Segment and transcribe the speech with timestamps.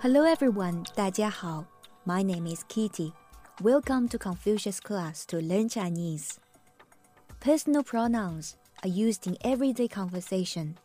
[0.00, 1.64] Hello everyone, 大家好.
[2.04, 3.12] My name is Kitty.
[3.62, 6.38] Welcome to Confucius class to learn Chinese.
[7.40, 10.76] Personal pronouns are used in everyday conversation.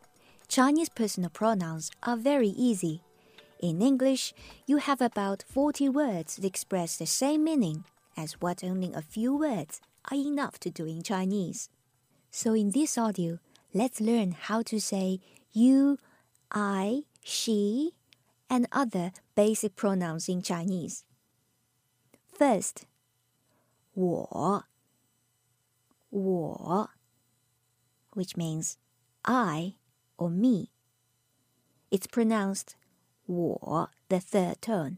[0.47, 3.01] Chinese personal pronouns are very easy.
[3.59, 4.33] In English,
[4.67, 7.85] you have about 40 words that express the same meaning
[8.15, 9.81] as what only a few words
[10.11, 11.69] are enough to do in Chinese.
[12.29, 13.39] So in this audio,
[13.73, 15.19] let's learn how to say
[15.53, 15.97] you,
[16.51, 17.93] I, she,
[18.51, 21.03] and other basic pronouns in Chinese.
[22.37, 22.85] First,
[23.95, 24.63] 我,
[26.11, 26.89] 我,
[28.13, 28.77] which means
[29.25, 29.75] I
[30.17, 30.69] or me.
[31.91, 32.75] It's pronounced
[33.27, 34.97] 我 the third tone.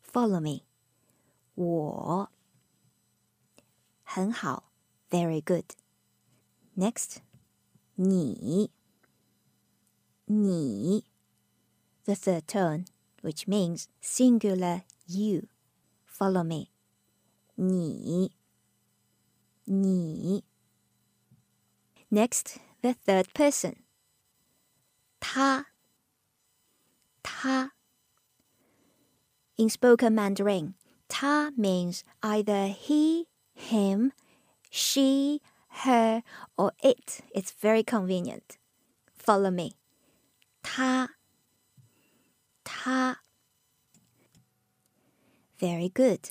[0.00, 0.62] Follow me.
[1.54, 2.30] 我
[4.04, 4.72] 很好
[5.10, 5.64] very good.
[6.76, 7.18] Next,
[7.96, 8.70] 你
[10.26, 11.04] 你
[12.04, 12.86] the third tone,
[13.20, 15.48] which means singular you.
[16.06, 16.70] Follow me.
[17.56, 18.30] 你
[19.64, 20.44] 你
[22.10, 23.84] Next, the third person.
[25.20, 25.66] 他
[27.22, 27.72] 他
[29.56, 30.74] In spoken Mandarin,
[31.08, 34.12] 他 means either he, him,
[34.70, 35.42] she,
[35.84, 36.22] her,
[36.56, 37.20] or it.
[37.34, 38.56] It's very convenient.
[39.16, 39.72] Follow me.
[40.62, 41.10] 他
[42.82, 43.22] 他
[45.58, 46.30] Very good.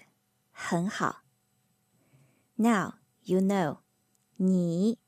[0.52, 1.24] 很好.
[2.56, 3.80] Now you know
[4.38, 5.00] 你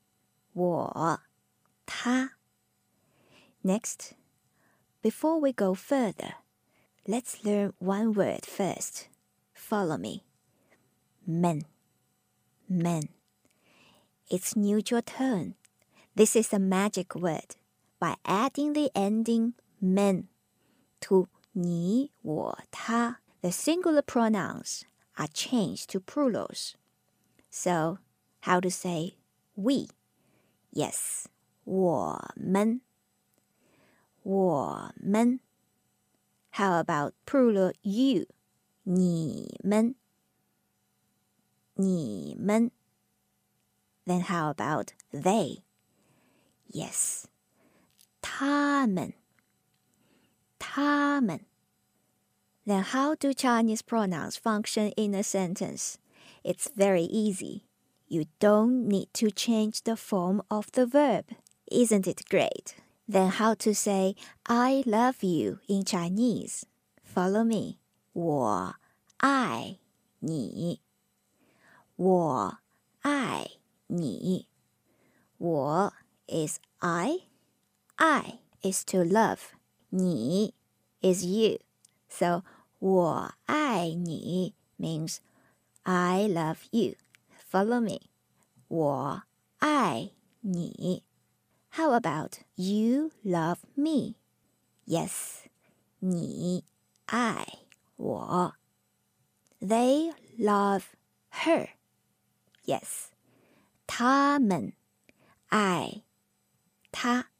[0.52, 1.20] 我
[1.86, 2.36] 他
[3.62, 4.14] Next,
[5.02, 6.36] before we go further,
[7.06, 9.08] let's learn one word first.
[9.52, 10.24] Follow me.
[11.26, 11.66] Men.
[12.66, 13.10] Men.
[14.30, 15.56] It's neutral tone.
[16.14, 17.56] This is a magic word.
[17.98, 20.28] By adding the ending men
[21.02, 24.82] to 你我他, the singular pronouns
[25.16, 26.74] are changed to plurals.
[27.50, 27.98] So,
[28.40, 29.16] how to say
[29.56, 29.88] we?
[30.72, 31.26] Yes,
[31.64, 32.80] 我们
[34.22, 35.40] 我们
[36.52, 38.26] How about plural you?
[38.82, 39.94] 你们
[41.74, 42.70] 你们
[44.06, 45.62] Then how about they?
[46.68, 47.24] Yes,
[48.20, 49.14] 他们
[50.74, 51.40] 他们
[52.66, 55.98] Then how do Chinese pronouns function in a sentence?
[56.44, 57.64] It's very easy.
[58.06, 61.26] You don't need to change the form of the verb.
[61.70, 62.74] Isn't it great?
[63.08, 64.14] Then how to say
[64.46, 66.66] I love you in Chinese?
[67.02, 67.78] Follow me.
[68.12, 68.76] 我
[69.18, 69.78] 爱
[70.20, 70.80] 你。
[71.96, 72.58] 我
[73.00, 73.50] 爱
[73.86, 74.46] 你。
[75.38, 75.92] 我
[76.28, 77.20] is I.
[77.96, 79.38] I is to love.
[79.90, 80.54] 你
[81.02, 81.58] is you.
[82.08, 82.42] So
[82.78, 85.18] 我爱你 means
[85.82, 86.94] I love you.
[87.50, 88.00] Follow me.
[88.68, 89.22] 我
[89.58, 90.10] 爱
[90.40, 91.04] 你。
[91.74, 94.16] how about you love me?
[94.86, 95.46] Yes,
[96.00, 96.64] 你
[97.06, 97.46] 爱
[97.96, 98.54] 我.
[99.60, 100.82] They love
[101.44, 101.68] her.
[102.64, 103.10] Yes,
[103.86, 104.72] 他们
[105.46, 106.02] 爱
[106.90, 107.30] 他。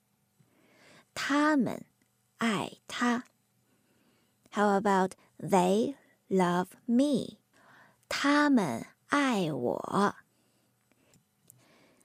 [1.13, 1.85] 他们
[2.39, 3.25] 爱他。
[4.55, 5.95] How about they
[6.29, 7.39] love me?
[8.09, 10.15] 他们爱我。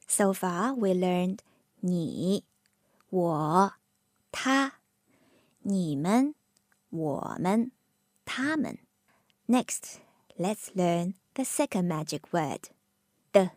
[0.07, 1.39] So far, we learned
[1.79, 2.45] 你、
[3.09, 3.73] 我、
[4.31, 4.73] 他、
[5.63, 6.35] 你们、
[6.89, 7.71] 我们、
[8.23, 8.77] 他们。
[9.47, 9.99] Next,
[10.37, 12.69] let's learn the second magic word,
[13.31, 13.51] the.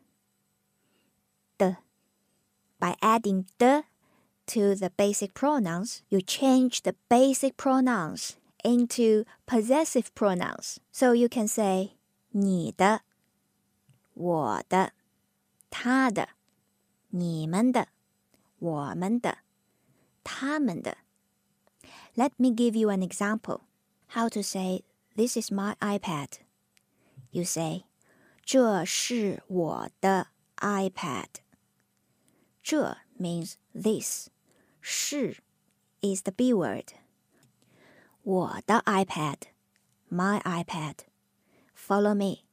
[1.58, 1.76] The.
[2.80, 3.84] By adding the
[4.46, 10.78] to the basic pronouns, you change the basic pronouns into possessive pronouns.
[10.90, 11.96] So you can say
[12.30, 13.02] 你的、
[14.14, 14.92] 我的、
[15.70, 16.30] 他的、
[17.10, 17.88] 你们的。
[18.58, 19.38] 我们的，
[20.24, 20.98] 他们的。
[22.16, 23.60] Let me give you an example.
[24.08, 24.82] How to say
[25.14, 26.40] this is my iPad.
[27.30, 27.84] You say
[28.44, 31.26] 这是我的 iPad.
[32.62, 34.30] 这 means this.
[34.80, 35.36] 是
[36.00, 36.94] is the B word.
[38.22, 39.36] 我的 iPad,
[40.10, 40.94] my iPad.
[41.74, 42.44] Follow me.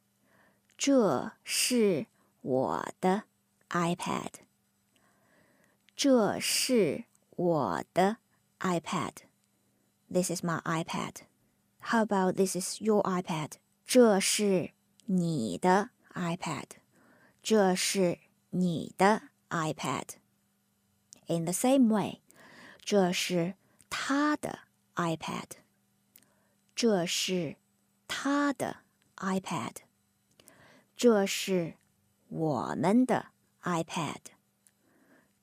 [0.78, 2.06] 这是
[2.42, 3.24] 我的
[3.70, 4.30] iPad.
[5.96, 8.18] 这是我的
[8.60, 9.12] iPad.
[10.10, 11.22] This is my iPad.
[11.80, 13.52] How about this is your iPad?
[13.86, 14.72] 这是
[15.06, 16.78] 你的 iPad.
[17.42, 18.18] 这是
[18.50, 20.16] 你的 iPad.
[21.26, 22.20] In the same way,
[22.84, 23.54] 这是
[23.88, 24.60] 他的
[24.94, 25.59] iPad.
[26.81, 27.57] 这是
[28.07, 28.77] 他的
[29.17, 29.75] iPad。
[30.95, 31.75] 这是
[32.27, 33.27] 我们的
[33.61, 34.17] iPad。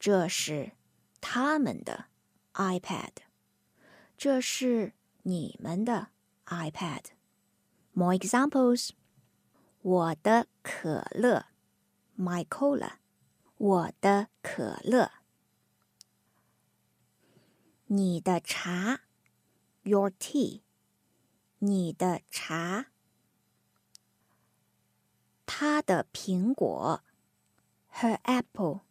[0.01, 0.73] 这是
[1.21, 2.07] 他们的
[2.55, 3.13] iPad。
[4.17, 6.09] 这是你们的
[6.47, 7.05] iPad。
[7.93, 8.91] More examples.
[9.83, 11.47] 我的可乐
[12.19, 12.95] ，my cola。
[13.59, 15.13] 我的可乐。
[17.87, 19.03] 你的茶
[19.85, 20.63] ，your tea。
[21.61, 22.93] 你的茶。
[25.45, 27.03] 他的苹果
[27.93, 28.83] ，her apple。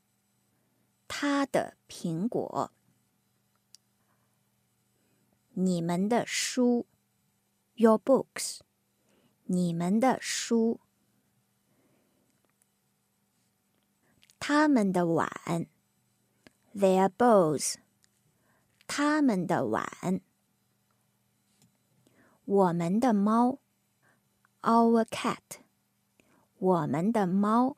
[1.08, 2.74] 他的苹果。
[5.54, 6.86] 你们的书
[7.76, 8.60] ，your books。
[9.46, 10.82] 你们的书。
[14.40, 15.68] 他们的碗
[16.76, 17.76] ，their bowls。
[18.86, 20.22] 他们的碗。
[22.47, 23.59] 我们的猫，
[24.63, 25.61] our cat。
[26.59, 27.77] 我们的猫。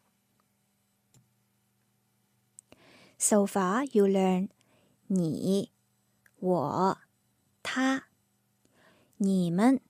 [3.18, 4.50] So far, you learn
[5.06, 5.70] 你、
[6.40, 6.98] 我、
[7.62, 8.08] 他、
[9.16, 9.80] 你们、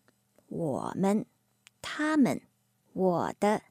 [0.47, 1.27] 我们、
[1.83, 2.43] 他们、
[2.93, 3.63] 我的、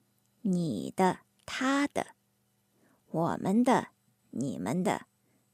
[0.42, 2.08] 你的、他的、
[3.10, 3.90] 我们的、
[4.32, 5.06] 你们的、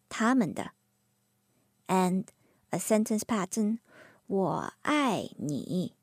[0.08, 0.72] 他们的。
[1.88, 2.26] And
[2.72, 3.80] a sentence pattern
[4.28, 5.94] 我爱你，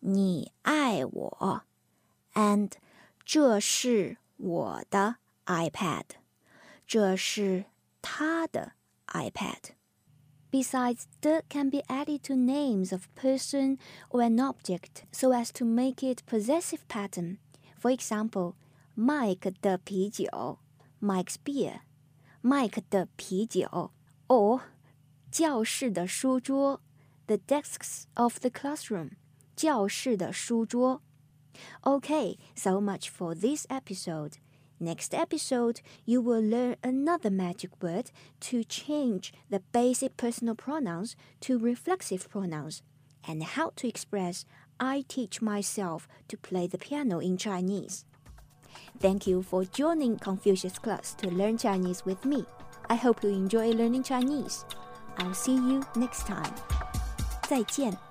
[0.00, 1.62] 你爱我，
[2.34, 2.72] and
[3.24, 6.04] 这是我的 iPad，
[6.86, 7.66] 这是
[8.00, 8.72] 他的
[9.06, 13.78] iPad。Besides, the can be added to names of person
[14.10, 17.38] or an object so as to make it possessive pattern.
[17.78, 18.54] For example,
[18.94, 20.58] Mike 的啤酒，
[21.00, 21.80] Mike's beer,
[22.42, 23.92] Mike 的啤酒，
[24.26, 24.60] or
[25.30, 26.82] 教室的书桌。
[27.26, 29.12] the desks of the classroom.
[29.56, 31.00] 教室的书桌.
[31.82, 34.38] Okay, so much for this episode.
[34.80, 41.56] Next episode, you will learn another magic word to change the basic personal pronouns to
[41.56, 42.82] reflexive pronouns
[43.26, 44.44] and how to express
[44.80, 48.04] I teach myself to play the piano in Chinese.
[48.98, 52.44] Thank you for joining Confucius class to learn Chinese with me.
[52.90, 54.64] I hope you enjoy learning Chinese.
[55.18, 56.52] I'll see you next time.
[57.47, 58.06] 再见。